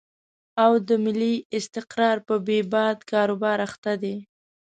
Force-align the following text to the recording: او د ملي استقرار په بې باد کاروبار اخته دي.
او 0.63 0.71
د 0.87 0.89
ملي 1.03 1.35
استقرار 1.57 2.17
په 2.27 2.35
بې 2.47 2.59
باد 2.73 2.97
کاروبار 3.11 3.57
اخته 3.67 3.93
دي. 4.01 4.15